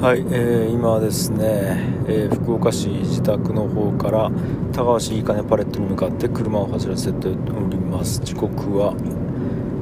[0.00, 1.76] はい、えー今ですね、
[2.08, 4.30] えー福岡市自宅の方から
[4.72, 7.32] 高橋いいかねパレットに向かって車を走らせてお
[7.68, 8.20] ります。
[8.20, 8.94] 時刻は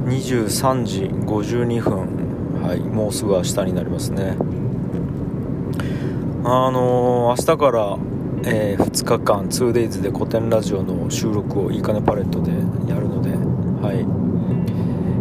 [0.07, 2.62] 23時52分。
[2.62, 4.37] はいもうすぐ明日になりますね。
[6.45, 7.96] あのー明日から、
[8.45, 12.50] え2日間 2days で古典ラジオの収録をいいかねパレットで
[12.93, 13.30] やるので
[13.87, 14.05] はい。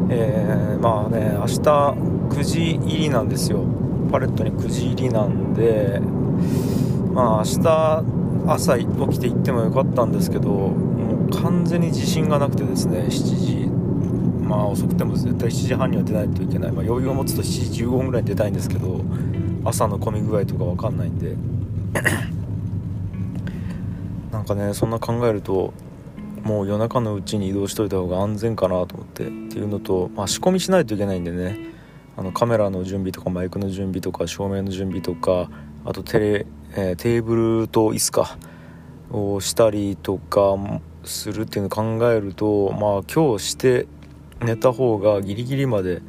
[0.10, 3.77] えーまあね明日9時入りなんですよ。
[4.08, 6.00] パレットに9時入りなんで
[7.14, 8.04] まあ明日
[8.48, 13.68] 朝起きて行ってもよかったんですけどもう完全に自信がなくてですね7時
[14.48, 19.02] まあ遅くても絶対7時半には出ないといけない、まあ、余裕を持つと7時15分ぐらいに出たいんですけど
[19.66, 21.36] 朝の混み具合とか分かんないんで。
[24.32, 25.74] なんかねそんな考えると
[26.44, 29.28] もう夜中のうちに移動しといた方が安全かなと思って。
[29.28, 31.58] っていうのと、まあ、仕込みしないといけないんでね。
[32.18, 35.50] あのカメラの準備とかマイクの準備とか照明の準備とか
[35.86, 38.38] あとテレ、えーテーブルと椅子か
[39.12, 40.56] をしたりとか
[41.04, 43.88] するっていうのを考えるとまあ今日して
[44.42, 46.02] 寝た方がギリギリまで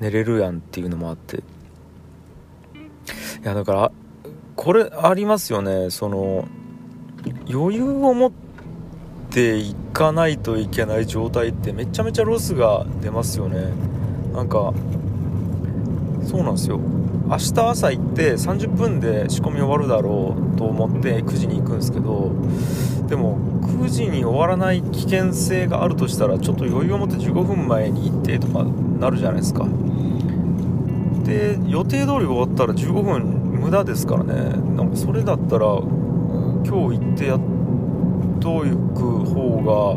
[0.00, 1.38] 寝れるやんっていうのもあって。
[1.38, 1.42] い
[3.44, 3.92] やだから
[4.54, 5.90] これありますよね。
[5.90, 6.46] その
[7.48, 8.32] 余裕を持っ
[9.30, 13.72] ていかないといけない状態ってめちゃめちゃロスが出ますよね。
[14.32, 14.72] なんか
[16.24, 16.80] そうなんですよ。
[17.28, 22.30] 明日朝行って30分で仕込み終わるだろうと思って9時に行くんですけど
[23.08, 29.66] でも9時に終わらない危険性があるとしたらちょっと余裕を持って15分前に行ってとかなるじゃないですか。
[31.24, 33.22] で予定通り終わったら15分
[33.60, 34.34] 無駄ですからね。
[34.76, 37.40] なんかそれだったら今日行ってやっ
[38.40, 39.94] と行く方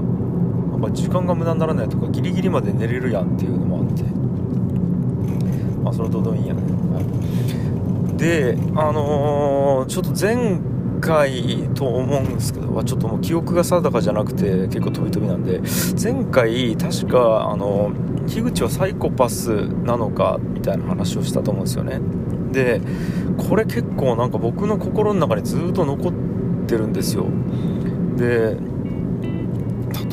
[0.72, 4.25] がなんか時間が無駄にならないとかギリギリまで寝れるやんっていうのもあって。
[5.86, 6.62] まあそれはどうでもいいやね、
[6.94, 7.00] は
[8.16, 10.60] い、であのーちょっと前
[11.00, 15.62] 回と思うんですけどちょっともう記憶が定かじゃなくて結構飛び飛びなんで
[16.02, 17.92] 前回確かあの
[18.28, 22.00] 樋口はサイコパスなのかみたいな話をしたと思うんですよね。
[22.52, 22.82] で
[23.38, 26.14] これ結構なんか僕の心の中にずっと残っ
[26.66, 27.28] てるんですよ。
[28.18, 28.58] で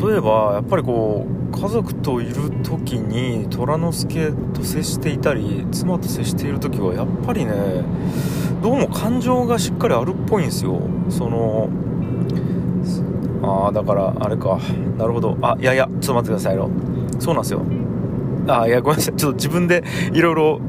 [0.02, 7.52] 例えばやっぱりこう家族といる時に虎之助と接していたり妻と接している時はやっぱりね
[8.62, 10.80] どうも感情がしっかりあるっぽいんですよ。
[11.08, 11.68] その
[13.44, 14.58] ああだからあれか。
[14.96, 15.36] なるほど。
[15.42, 16.70] あいやいやちょっと待ってくださいよ。
[17.18, 17.62] そうなんですよ。
[18.48, 19.16] あいやごめんなさい。
[19.16, 20.60] ちょっと自分でいろいろ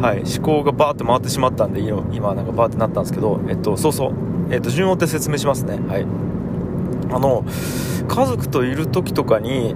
[0.00, 4.12] はい思考がバーって回ってしまったんで今今なんかバーってなったんですけどえっとそうそう。
[4.50, 5.78] えっと順を追って説明しますね。
[5.88, 6.06] はい。
[7.14, 7.44] あの
[8.08, 9.74] 家族といる時とかに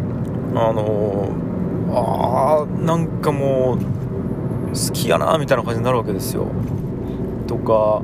[0.54, 1.31] あの
[1.91, 3.78] あーなんかもう
[4.69, 6.49] 好きやなみたいな感じになるわけですよ。
[7.47, 8.03] とか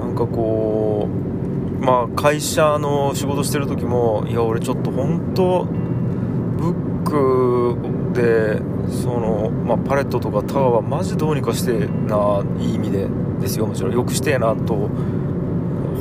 [0.00, 1.08] なんかこ
[1.80, 7.76] うまあ会社の仕事してる時もいや俺ちょっと本当ブック
[8.12, 13.08] でその、まあ、パレットとかタワーはマジどうにかしてないい意味で
[13.40, 13.66] ですよ。
[13.66, 14.90] もちろんよくしてえなと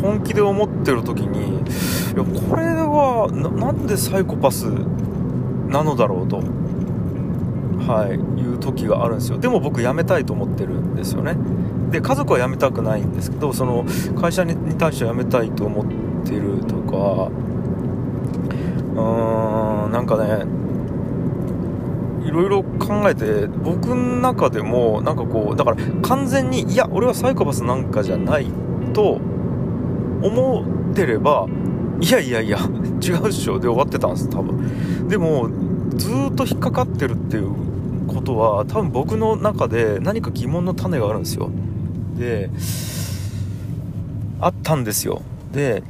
[0.01, 4.65] 本気で思ってる時にいやこれはななんでサイコパス
[5.69, 9.37] なのだろうと、はい、いう時があるんですよ。
[9.37, 11.37] でも僕辞めたいと思ってるんですよね。
[11.91, 13.85] で家族は辞めたくないんですけどその
[14.19, 15.85] 会社にに対しては辞めたいと思っ
[16.25, 17.29] てるとか
[18.95, 20.45] うーんなんかね
[22.25, 28.47] いろいろ考えて僕の中でもなんかこうだから完全にいや俺はサイコパスなんかじゃない
[28.93, 29.19] と
[30.21, 31.47] 思ってれば
[31.99, 32.57] いやいやいや
[33.01, 35.07] 違うっしょで終わってたんです多分。
[35.07, 35.49] でも
[35.95, 41.49] ずっと引っかかってるっていうことは多分僕の中で何か疑問の種があるんですよ。
[42.17, 42.49] で
[44.39, 45.21] あったんですよ。
[45.51, 45.83] で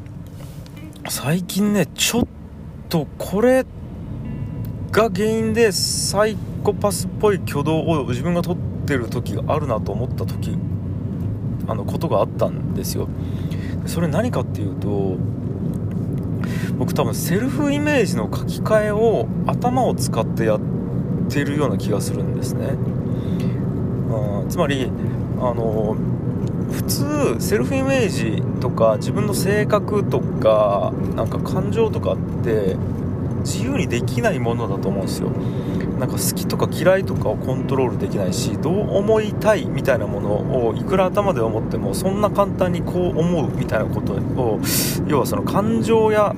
[1.07, 2.27] 最近ねちょっ
[2.89, 3.65] とこれ
[4.91, 10.57] が原因でサイコパスっぽい挙動を自分が取ってる時があるなと思った時
[11.67, 13.07] あのことがあったんですよ。
[13.85, 15.17] それ何かっていうと
[16.77, 20.59] 僕多分セルフイメージの書き換えを頭を使ってやっ
[21.29, 24.91] てるような気がするんですね、うん、つまり
[25.39, 25.95] あの
[26.71, 32.77] 普通セルフイメージとか自分の性格とかなんか感情とかって
[33.43, 35.31] 自由にできないものだと思うんですよ。
[36.01, 44.59] なんか好きとか嫌いとかをコントロールできないしどう思いたいみたいなものをいくら頭で思ってもそんな簡単にこう思うみたいなことを
[45.05, 46.35] 要はその感情や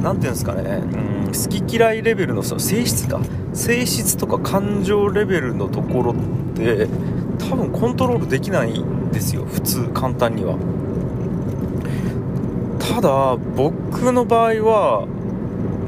[0.00, 3.20] 何ていうんですかね、うん、好き嫌いレベルのその性質か。
[3.52, 6.14] 性質とか感情レベルのところっ
[6.54, 6.86] て
[7.50, 10.56] 多分コントロールできないんですよ普通簡単には。
[12.78, 15.08] ただ僕の場合は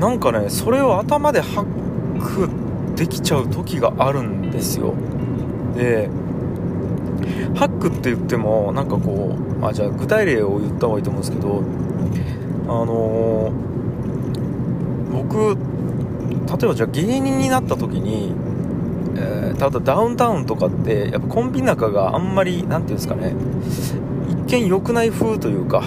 [0.00, 2.61] なんかねそれを頭でハック
[3.02, 4.94] できちゃう時があるんですよ。
[5.74, 6.08] で
[7.56, 11.64] ハックって言ってもなんかこうあじゃあ具体例を言った方がいいと思うんですけど
[12.68, 13.52] あのー、
[15.10, 18.32] 僕例えばじゃあ芸人になった時に、
[19.16, 23.34] えー、ただダウンタウンとかってやっぱコンビ仲があんまり何て言うんですかね
[24.46, 25.82] 一見良くない風というか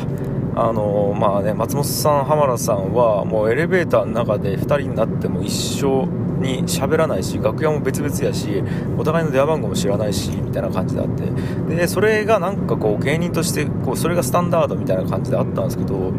[0.57, 8.63] あのー、まあね松本さん浜田さんはもうエレベーターの中で2人になっても一生に喋らないし楽屋も別々やし
[8.97, 11.75] お互いの電話番号も知らないしみたいな感じであって。
[11.75, 16.13] でそれがなんかこう芸人としてこうそれがスタンダードみたいな感じであったんですけど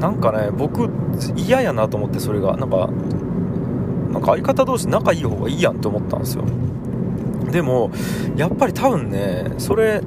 [0.00, 0.88] なんかね僕
[1.36, 2.56] 嫌やなと思ってそれが。
[2.56, 2.88] なんか
[4.12, 6.44] なんか相方同士仲いい方がいいやんって思ったんですよ。
[7.50, 7.90] でも
[8.36, 10.00] やっぱり多分ねそれ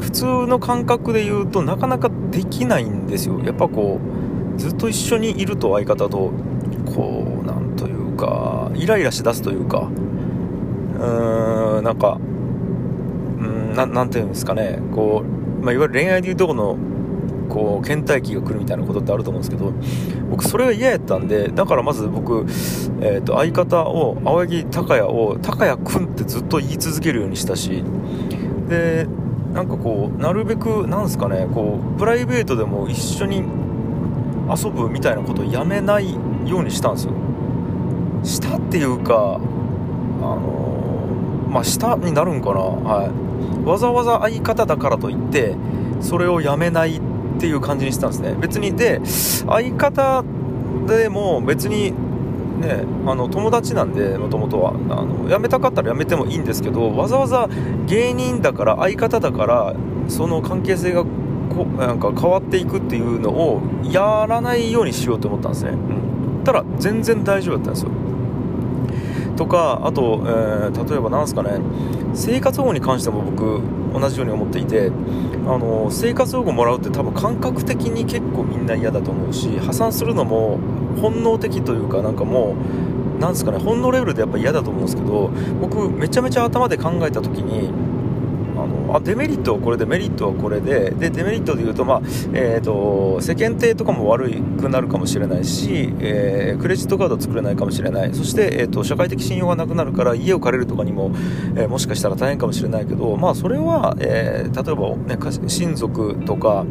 [0.00, 3.40] 普通の感覚で言うとなかなかできないんですよ。
[3.40, 4.00] やっぱこ
[4.56, 6.32] うずっと一緒にいると相方と
[6.86, 7.39] こうなんという
[8.20, 16.76] かイライラしだすというかうーんなんかうんなていうんですかねこう、まあ、いわゆる恋愛でいうとこの
[17.48, 19.72] こう倦怠期が来るみたいなことってあると思うんですけど
[20.30, 22.46] 僕それが嫌やったんでだからまず僕、
[23.00, 27.82] えーと、相方を青柳高也を高谷君ってずっと言い続けるようにしたし
[28.68, 29.06] で
[29.52, 33.38] なんかこうなるべくなんですかねこうプライベートでも一緒に
[34.48, 37.12] 遊ぶみたいなことをやめないようにしたんですよ。
[38.22, 39.40] したっていうか
[40.20, 42.60] あの、まあ下になるんかな。
[42.60, 43.66] はい。
[43.66, 45.56] わざわざ相方だからといって
[46.00, 47.00] それをやめないっ
[47.38, 48.34] ていう感じにしてたんですね。
[48.38, 50.24] 別にで相方
[50.86, 51.92] でも別に
[52.60, 54.72] ねあの友達なんでもともとは。
[54.90, 57.48] あの辞めたかったら辞めてもいいんですけどわざわざ
[57.86, 59.74] 芸人だから相方だから
[60.08, 67.90] その関係性がこなんか変わっていくっていうのをやらないようにしようと思ったんですね、うん、たら全然大丈夫だったんですよ。
[69.36, 71.60] とかあと、えー、例えば何すかね
[72.14, 73.60] 生活保護に関しても僕
[73.92, 74.90] 同じように思っていて
[75.46, 80.58] あの生活保護もらうって多分感覚的に結構みんな嫌だと思うし破産するのも
[81.00, 82.54] 本能的というかなんかも
[83.18, 85.28] うなんすかね本能レベルでやっぱ嫌だと思うんですけど
[85.60, 87.70] 僕めちゃめちゃ頭で考えた時に
[88.92, 92.02] あデメリットはこれでメリットはこれででデメリットで言うと,、まあ
[92.32, 94.30] えーと、世間体とかも悪
[94.60, 98.14] くなるかもしれないし、えー、クレジットカード作れないかもしれない。
[98.14, 101.12] そして、えーと、社会的信用がなくなるから家を借りるとかにも、
[101.56, 106.66] えー、もしかしたら大変かもしれないけど、まあ、それは、えー、例えば、ね、親族とか、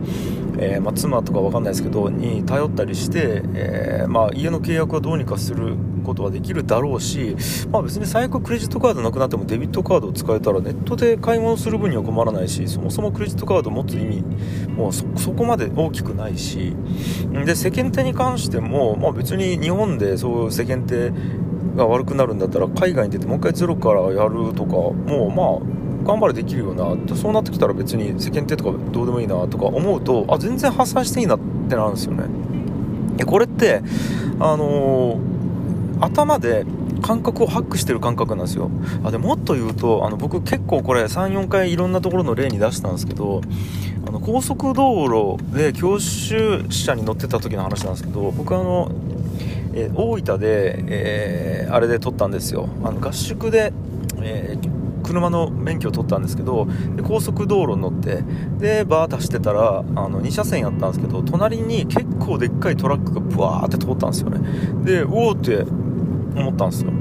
[0.57, 7.35] え、まあ、妻とか分かんないですけどに頼ったりして、えまあ、家の契約はどうにかすることはできるだろうし、
[7.71, 14.21] まあ、別に最悪クレジットカードなくなってもデビットカードを使えたらネットで買い物する分には困らないしそもそもクレジットカードを持つ意味
[14.75, 16.75] もうそこまで大きくないし
[17.45, 21.11] で世間体に関しても、まあ、別に日本でそういう世間体
[21.75, 32.25] が悪くなるんだったら海外に出てもう一回ゼロからやるとかもうまあ頑張れできるよなそうなってきたら別に世間体とかどうでもいいなとか思うとあ全然発散していいなってなるんですよね。
[33.25, 33.81] これって
[34.39, 35.28] あのー
[36.01, 36.65] 頭で
[37.01, 38.69] 感覚をハックしてる感覚なんですよ。
[39.03, 43.41] あでもっと言うとあの僕結構これ34回いろんなところの例に出したんですけど
[44.07, 48.91] あの高速道路で教習車に乗ってた時の話なんですけど僕あの、
[49.73, 52.69] えー、大分で、えー、あれで撮ったんですよ。
[52.83, 53.73] あの合宿で、
[54.21, 54.79] えー
[55.09, 58.23] 車の免許を取ったんですけどで高速道路に乗って
[58.59, 64.39] でバーッと走ってたらあの2車線やったんですけど隣に結構でっかいトラックがブワーって通ったんですよね。
[64.83, 65.65] でおおって
[66.35, 66.91] 思ったんですよ。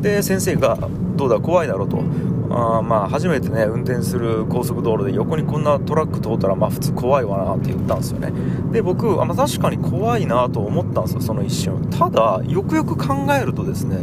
[0.00, 0.78] で先生が
[1.16, 2.02] どうだ怖いだろうと。
[2.50, 8.32] あまあ初めてね運転する高速道路で横にこんなトラック通ったらまあ普通怖いわなって言ったんですよね。
[8.72, 11.90] で僕あ、まあ、確かに怖いなと思ったんですよその一瞬。
[11.90, 13.98] ただよくよく考えるとですね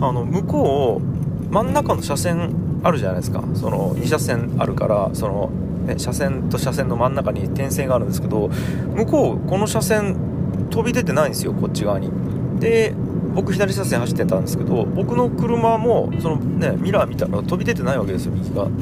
[0.00, 1.00] あの向こ
[1.50, 3.42] う真ん中の車線あるじゃないですか。
[3.54, 5.50] その2車線あるからその、
[5.86, 8.48] ね、車線と車線の真ん中に点線があるんですけど
[8.94, 10.16] 向こうこの車線
[10.70, 12.10] 飛び出てないんですよこっち側に。
[12.58, 12.94] で
[13.34, 18.74] 僕左車線走ってたんですけど僕の車もそのねミラー見たら飛び出てないわけですよ右側に。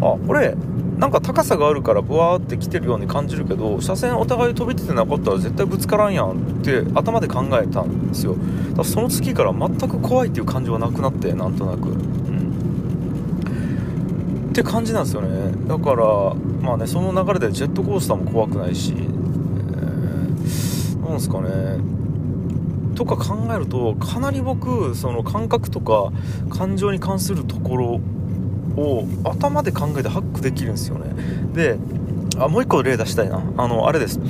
[0.00, 0.56] あこれ
[0.98, 6.34] なんか高さがあるからブワーって来てるように感じるけど車線お互い飛び出てなかったら絶対ぶつからんやんっ
[6.64, 8.34] て頭で考えたんですよ。
[8.74, 11.90] だその次から全く怖いっていう感情はなくなってなんとなく。
[11.90, 11.98] うん。
[14.50, 15.52] って感じなんですよね。
[15.68, 21.97] だからまあねその流れでジェットコースターも怖くないし、えー、なんすかね。
[22.98, 26.10] とか考えるとかなり僕その感覚とか
[26.50, 28.00] 感情に関するところ
[28.76, 31.14] を頭で考えてハックできるんですよね。
[31.54, 31.78] で
[32.38, 33.42] あもう一個例出したいな。
[33.56, 34.20] あのあれです、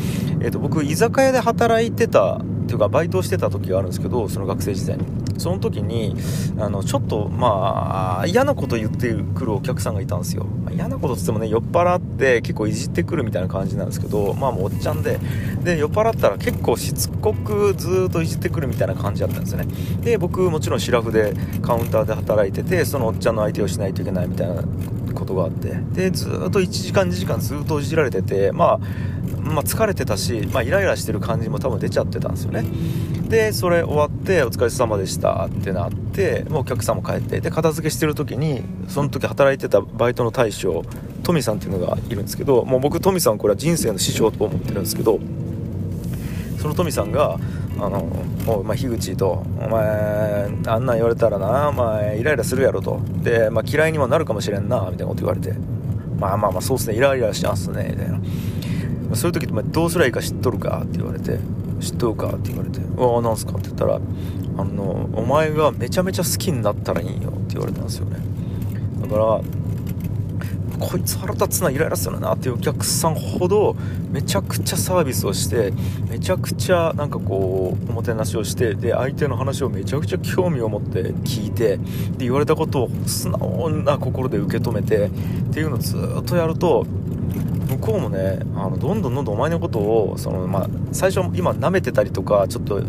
[0.41, 5.19] えーと、僕居酒屋で働いてたっていうかバイトをしてた時があるんですけどその学生時代に。
[5.39, 6.17] その時に
[6.59, 15.19] あのちょっとまあ嫌なこと言ってくるお客さんがいたんですよ、まあ、嫌なことっつってもね酔っ払って結構いじってくるみたいな感じなんですけどまあもうおっちゃんで。
[15.63, 19.67] で酔っ払ったら結構しつこくずっといじってくるみたいな感じだったんですよね。
[20.03, 24.63] で僕もちろんシラフでカウンターで働いててそのおっちゃんの相手をしないといけないみたいな
[25.19, 28.79] ことがあってでずっと1時間2時間ずっといじられてて、まあ、
[29.41, 32.65] まあ疲れてたし、まあ、イライラしてる感じも多分出ちゃってたんですよね。
[33.29, 40.83] でそれ終わって「お疲れ様でした」ってなってもうお客さんも帰ってで片付けしてる時にその時働いてたバイトの大将
[41.23, 45.19] トミさんっていうのがいるんですけどもう僕トミさんこれは人生の師匠と思ってるんですけど
[46.59, 47.39] そのトミさんが
[47.81, 48.09] あの
[48.47, 55.55] おま、樋口と「お前あんなん言われたらなお前イライラするやろ」と「で、まあ、嫌いにもなるかもしれんな」みたいなこと言われて
[56.19, 58.19] 「まあまあまあそうっすねイライラしますね」みたいな
[59.15, 61.39] 「そういう時ってどうすりゃいいか知っとるか?」って言われて
[61.81, 63.95] 「知っとるか?」って言われて「ああなんすか?」って言ったら
[64.57, 68.17] あの「お前がめちゃめちゃ好きになったらいいよ」って言われたんですよね
[69.03, 69.41] だから
[70.79, 73.77] こいつ腹立つなイライラするなっていうお客さんほど
[74.11, 75.73] めちゃくちゃサービスをして
[76.09, 81.81] めちゃくちゃなんかこうおもてなしをしてで相手の話をめちゃくちゃ興味を持って聞いてで
[82.21, 85.11] 言われたことを素直な心で受け止めてっ
[85.53, 86.87] ていうのをずっとやると
[87.69, 92.89] 向こうもねあのどんどんどんどんお前のことをその、まあ、最初今舐めてたりとかちょっと何て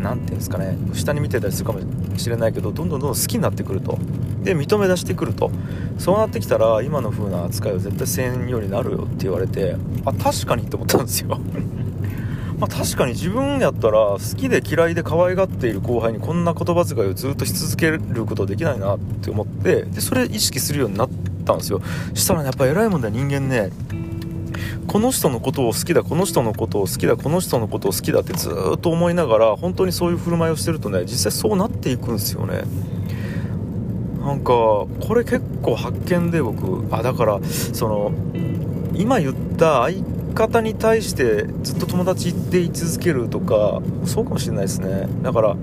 [0.00, 1.80] 言うんですかね下に見てたりするかも
[2.18, 3.98] しれないけどどんどんどんどん好きになってくると。
[4.42, 5.50] で認め出してくると。
[5.98, 11.38] そうなってきたら今の風な扱いは絶対せんようになるよって言われてあ確かにって思ったんですよ。
[12.58, 21.08] まあ確かに自分やったら好きで嫌いで可愛がっている後輩にこんな言葉遣いをずっとし続けることできないなって思ってでそれ意識するようになっ
[21.44, 21.80] たんですよ。
[22.14, 23.70] したらねやっぱ偉いもんだ人間ね。
[24.86, 32.64] この人のことを好きだこの人のことを好きだこの人のことを好きだってずっと思いながら本当にそういう振る舞いをしてるとね実際そうなっていくんですよね。
[34.22, 38.12] なんかこれ結構発見で僕あだからその
[38.94, 45.54] 今言った相方に対してずっと友達でい続けるとかそうかもしれないですねだからあ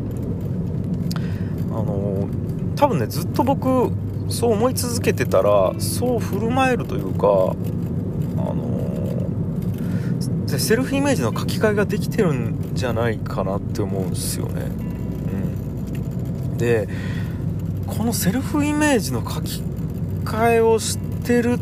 [1.71, 2.27] の
[2.75, 3.91] 多分ねずっと僕
[4.29, 8.69] そう思い続けてたらそう振る舞えるというかあの
[10.47, 14.63] セルフイメージの書き換えができてるんじゃないかなって思うんですよね。
[14.63, 16.89] うん、で
[17.89, 19.61] このセルフイメージの書き
[20.23, 21.59] 換えをしてる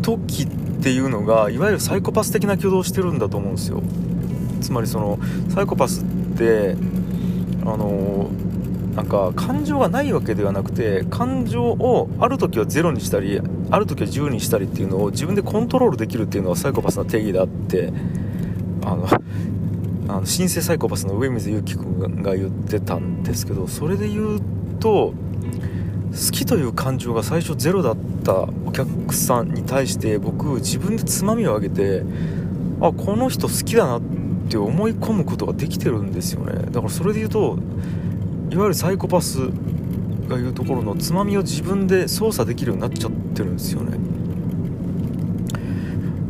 [0.00, 0.46] 時っ
[0.82, 3.82] ていうのがいわゆるサイコパス的な挙動をしてるんだと思うんですよ。
[4.60, 5.18] つまりその
[5.50, 6.04] サイコパスっ
[6.36, 6.76] て
[7.62, 8.30] あの
[8.94, 17.92] なんか感情がないわけではなくて感情をある時はゼロにしたりある時は10にしたりっていうのを自分でコントロールできるっていうのはサイコパスの定義であって
[18.84, 19.08] あの
[20.08, 25.12] あの新生サイコパスの上水祐樹君が言ってたんですけどそれで言うと好
[26.30, 28.34] きという感情が最初ゼロだった
[28.66, 32.02] お客さんに対して僕自分でつまみを上げて
[32.80, 34.02] あこの人好きだなっ
[34.48, 36.54] て思い込むことができてるんですよね。
[36.70, 37.58] だからそれで言うと
[38.50, 39.48] いわゆるサイコパス
[40.28, 43.98] が言うところのつまみを自分で操作できるようになっちゃってるんですよね。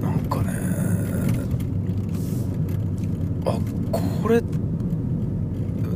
[0.00, 0.58] なんかね
[3.44, 3.58] あ
[3.92, 4.42] これ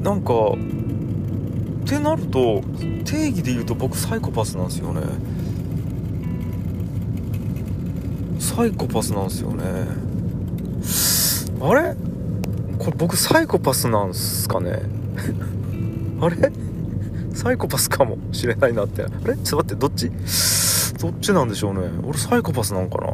[0.03, 0.33] なんか
[1.93, 2.63] ってなると
[3.05, 5.03] 定義で言うと僕サイコパスなんですよね。
[8.41, 9.65] サイコパスなんですよね。
[11.61, 11.95] あれ？
[12.79, 14.79] これ僕サイコパスなんすかね？
[16.21, 16.51] あれ？
[17.35, 19.03] サイコパスかもしれないなって。
[19.03, 19.37] あれ？
[19.37, 20.11] ちょっと待ってどっち？
[20.99, 21.91] どっちなんでしょうね。
[22.05, 23.07] 俺サイコパスなのかな？